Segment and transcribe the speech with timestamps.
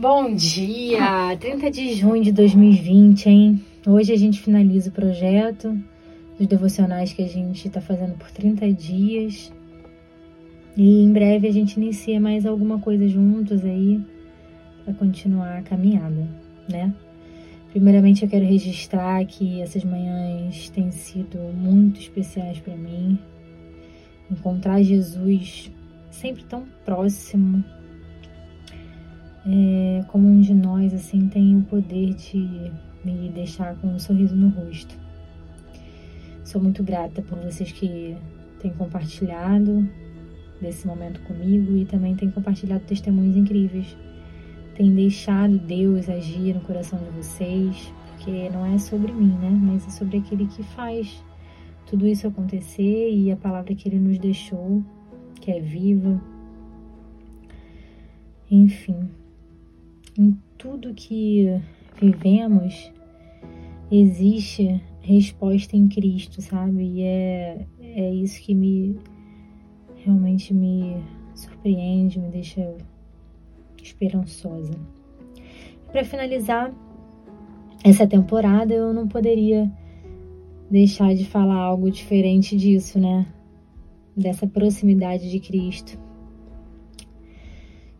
[0.00, 1.36] Bom dia!
[1.40, 3.60] 30 de junho de 2020, hein?
[3.84, 5.76] Hoje a gente finaliza o projeto
[6.38, 9.52] dos devocionais que a gente está fazendo por 30 dias.
[10.76, 14.00] E em breve a gente inicia mais alguma coisa juntos aí
[14.84, 16.28] para continuar a caminhada,
[16.70, 16.94] né?
[17.72, 23.18] Primeiramente eu quero registrar que essas manhãs têm sido muito especiais para mim.
[24.30, 25.72] Encontrar Jesus
[26.08, 27.64] sempre tão próximo,
[29.48, 32.70] é, como um de nós, assim, tem o poder de
[33.02, 34.94] me deixar com um sorriso no rosto.
[36.44, 38.14] Sou muito grata por vocês que
[38.60, 39.88] têm compartilhado
[40.60, 43.96] desse momento comigo e também têm compartilhado testemunhos incríveis.
[44.74, 49.50] Têm deixado Deus agir no coração de vocês, porque não é sobre mim, né?
[49.50, 51.22] Mas é sobre aquele que faz
[51.86, 54.82] tudo isso acontecer e a palavra que ele nos deixou,
[55.40, 56.20] que é viva.
[58.50, 59.08] Enfim,
[60.18, 61.46] em tudo que
[62.00, 62.92] vivemos
[63.90, 66.82] existe resposta em Cristo, sabe?
[66.82, 68.98] E é, é isso que me
[70.04, 71.02] realmente me
[71.34, 72.76] surpreende, me deixa
[73.80, 74.72] esperançosa.
[75.92, 76.74] Para finalizar
[77.84, 79.70] essa temporada, eu não poderia
[80.68, 83.26] deixar de falar algo diferente disso, né?
[84.16, 86.07] Dessa proximidade de Cristo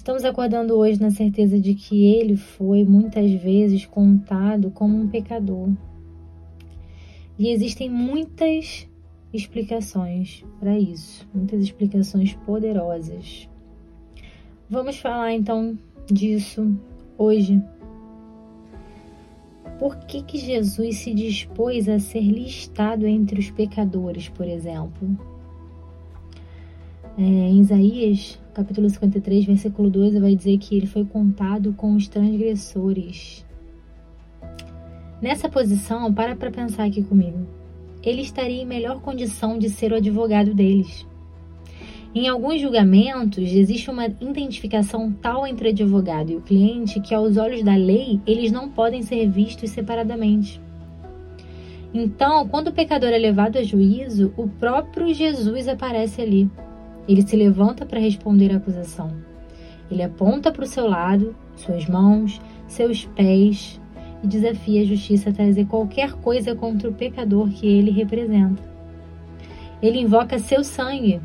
[0.00, 5.68] Estamos acordando hoje na certeza de que ele foi muitas vezes contado como um pecador.
[7.38, 8.88] E existem muitas
[9.30, 13.46] explicações para isso, muitas explicações poderosas.
[14.70, 15.78] Vamos falar então
[16.10, 16.74] disso
[17.18, 17.62] hoje.
[19.78, 25.14] Por que, que Jesus se dispôs a ser listado entre os pecadores, por exemplo?
[27.20, 32.08] É, em Isaías capítulo 53, versículo 12, vai dizer que ele foi contado com os
[32.08, 33.44] transgressores.
[35.20, 37.46] Nessa posição, para para pensar aqui comigo.
[38.02, 41.06] Ele estaria em melhor condição de ser o advogado deles.
[42.14, 47.36] Em alguns julgamentos, existe uma identificação tal entre o advogado e o cliente que, aos
[47.36, 50.58] olhos da lei, eles não podem ser vistos separadamente.
[51.92, 56.50] Então, quando o pecador é levado a juízo, o próprio Jesus aparece ali
[57.08, 59.10] ele se levanta para responder à acusação.
[59.90, 63.80] Ele aponta para o seu lado, suas mãos, seus pés
[64.22, 68.62] e desafia a justiça a trazer qualquer coisa contra o pecador que ele representa.
[69.82, 71.20] Ele invoca seu sangue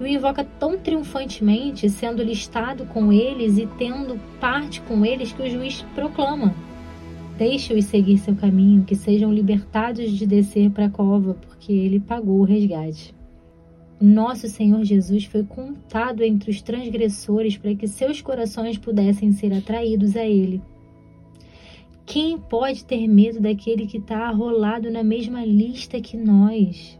[0.00, 5.42] e o invoca tão triunfantemente, sendo listado com eles e tendo parte com eles, que
[5.42, 6.54] o juiz proclama:
[7.36, 12.40] Deixe-os seguir seu caminho, que sejam libertados de descer para a cova, porque ele pagou
[12.40, 13.17] o resgate
[14.00, 20.16] nosso Senhor Jesus foi contado entre os transgressores para que seus corações pudessem ser atraídos
[20.16, 20.62] a Ele.
[22.06, 26.98] Quem pode ter medo daquele que está arrolado na mesma lista que nós?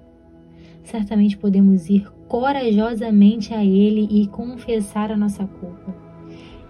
[0.82, 5.94] Certamente podemos ir corajosamente a Ele e confessar a nossa culpa.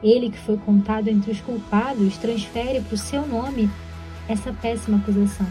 [0.03, 3.69] Ele que foi contado entre os culpados transfere para o seu nome
[4.29, 5.47] essa péssima acusação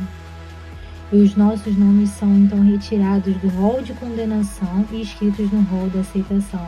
[1.12, 5.90] e os nossos nomes são então retirados do rol de condenação e escritos no rol
[5.90, 6.68] da aceitação.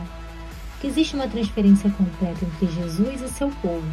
[0.80, 3.86] Que existe uma transferência completa entre Jesus e seu povo.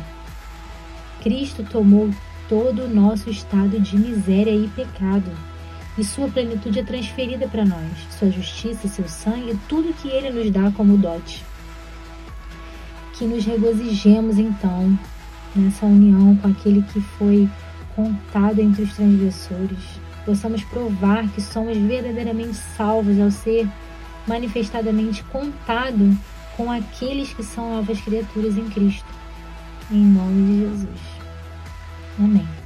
[1.22, 2.10] Cristo tomou
[2.48, 5.30] todo o nosso estado de miséria e pecado,
[5.98, 10.50] e sua plenitude é transferida para nós, sua justiça, seu sangue, tudo que ele nos
[10.52, 11.44] dá como dote.
[13.14, 14.98] Que nos regozijemos então
[15.56, 17.50] nessa união com aquele que foi
[17.96, 23.66] contado entre os transgressores, possamos provar que somos verdadeiramente salvos ao ser
[24.28, 26.18] manifestadamente contado
[26.58, 29.08] com aqueles que são novas criaturas em Cristo.
[29.90, 31.00] Em nome de Jesus.
[32.20, 32.57] Amém.